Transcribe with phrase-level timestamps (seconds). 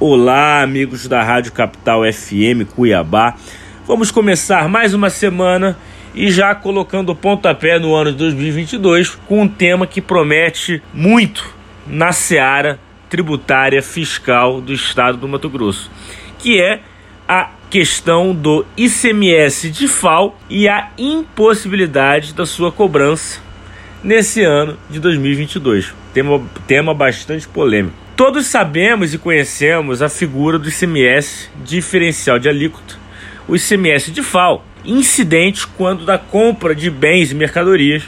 [0.00, 3.34] Olá, amigos da Rádio Capital FM Cuiabá.
[3.84, 5.76] Vamos começar mais uma semana
[6.14, 11.52] e já colocando o pontapé no ano de 2022 com um tema que promete muito
[11.84, 12.78] na seara
[13.10, 15.90] tributária fiscal do estado do Mato Grosso,
[16.38, 16.78] que é
[17.26, 23.47] a questão do ICMS de FAO e a impossibilidade da sua cobrança
[24.02, 25.92] nesse ano de 2022.
[26.12, 27.96] Tema, tema bastante polêmico.
[28.16, 32.96] Todos sabemos e conhecemos a figura do ICMS diferencial de alíquota,
[33.46, 38.02] o ICMS de FAO, incidente quando da compra de bens e mercadorias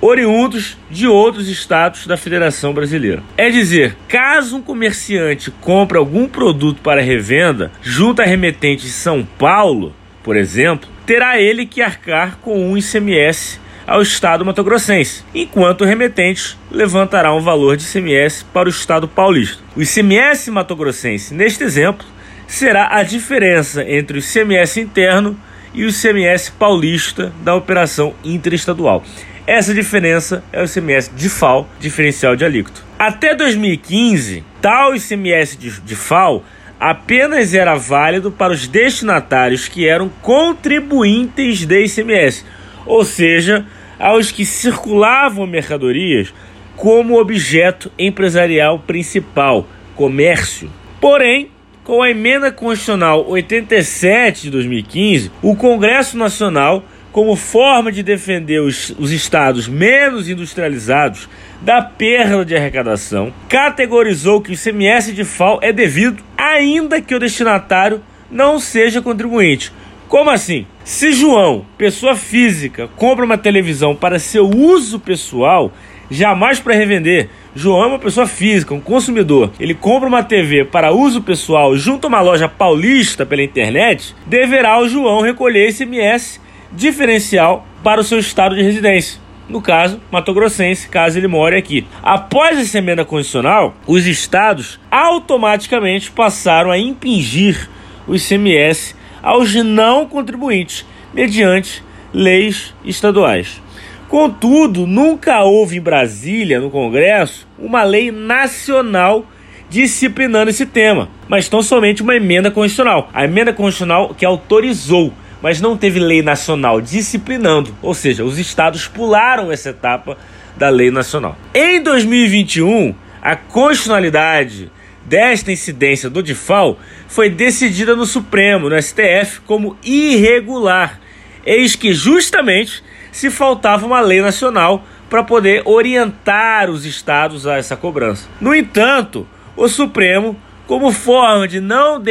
[0.00, 3.22] oriundos de outros estados da Federação Brasileira.
[3.38, 9.26] É dizer, caso um comerciante compre algum produto para revenda junto a remetente de São
[9.38, 15.84] Paulo, por exemplo, terá ele que arcar com um ICMS ao Estado matogrossense, enquanto o
[15.84, 19.62] remetente levantará um valor de ICMS para o Estado paulista.
[19.76, 22.06] O ICMS matogrossense, neste exemplo,
[22.46, 25.38] será a diferença entre o ICMS interno
[25.72, 29.02] e o ICMS paulista da operação interestadual.
[29.46, 32.80] Essa diferença é o ICMS de FAO, diferencial de alíquota.
[32.98, 36.42] Até 2015, tal ICMS de, FAO
[36.80, 42.44] apenas era válido para os destinatários que eram contribuintes de ICMS,
[42.86, 43.66] ou seja,
[43.98, 46.32] aos que circulavam mercadorias
[46.76, 50.70] como objeto empresarial principal, comércio.
[51.00, 51.50] Porém,
[51.84, 58.90] com a emenda constitucional 87 de 2015, o Congresso Nacional, como forma de defender os,
[58.98, 61.28] os estados menos industrializados
[61.60, 67.20] da perda de arrecadação, categorizou que o ICMS de FAO é devido, ainda que o
[67.20, 69.72] destinatário não seja contribuinte
[70.08, 70.66] como assim?
[70.84, 75.72] Se João, pessoa física, compra uma televisão para seu uso pessoal,
[76.10, 77.28] jamais para revender.
[77.54, 79.50] João é uma pessoa física, um consumidor.
[79.58, 84.78] Ele compra uma TV para uso pessoal junto a uma loja paulista pela internet, deverá
[84.80, 86.40] o João recolher esse MS
[86.72, 89.20] diferencial para o seu estado de residência.
[89.48, 91.86] No caso, Mato Grossense, caso ele more aqui.
[92.02, 97.68] Após essa emenda condicional, os estados automaticamente passaram a impingir
[98.06, 103.60] o ICMS aos não contribuintes, mediante leis estaduais.
[104.06, 109.26] Contudo, nunca houve em Brasília, no Congresso, uma lei nacional
[109.70, 113.08] disciplinando esse tema, mas tão somente uma emenda constitucional.
[113.14, 118.86] A emenda constitucional que autorizou, mas não teve lei nacional disciplinando, ou seja, os estados
[118.86, 120.18] pularam essa etapa
[120.54, 121.36] da lei nacional.
[121.54, 124.70] Em 2021, a constitucionalidade
[125.04, 126.78] desta incidência do DIFAL
[127.08, 131.00] foi decidida no Supremo, no STF, como irregular.
[131.44, 132.82] Eis que justamente
[133.12, 138.28] se faltava uma lei nacional para poder orientar os estados a essa cobrança.
[138.40, 139.26] No entanto,
[139.56, 140.36] o Supremo
[140.66, 142.02] como forma de não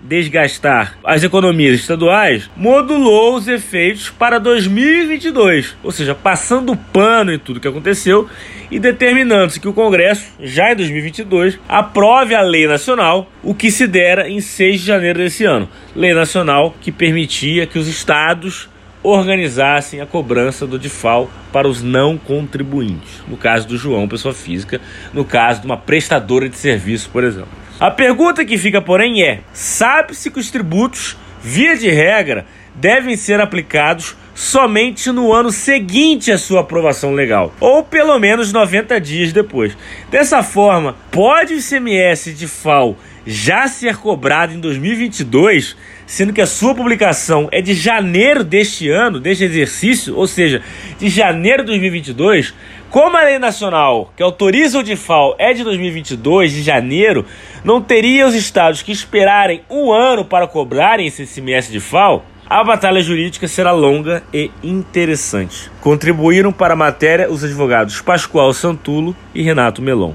[0.00, 7.60] desgastar as economias estaduais, modulou os efeitos para 2022, ou seja, passando pano em tudo
[7.60, 8.28] que aconteceu
[8.70, 13.86] e determinando-se que o Congresso, já em 2022, aprove a lei nacional, o que se
[13.86, 15.68] dera em 6 de janeiro desse ano.
[15.94, 18.68] Lei nacional que permitia que os estados
[19.02, 23.22] organizassem a cobrança do DIFAL para os não contribuintes.
[23.28, 24.80] No caso do João, pessoa física,
[25.12, 27.65] no caso de uma prestadora de serviço, por exemplo.
[27.78, 33.38] A pergunta que fica, porém, é: sabe-se que os tributos, via de regra, devem ser
[33.38, 39.74] aplicados somente no ano seguinte à sua aprovação legal, ou pelo menos 90 dias depois.
[40.10, 45.74] Dessa forma, pode o ICMS de FAO já ser cobrado em 2022,
[46.06, 50.62] sendo que a sua publicação é de janeiro deste ano, deste exercício, ou seja,
[50.98, 52.52] de janeiro de 2022,
[52.90, 57.24] como a lei nacional que autoriza o DIFAL é de 2022, de janeiro,
[57.64, 62.22] não teria os estados que esperarem um ano para cobrarem esse ICMS de FAO?
[62.48, 65.68] A batalha jurídica será longa e interessante.
[65.80, 70.14] Contribuíram para a matéria os advogados Pascoal Santulo e Renato Melon.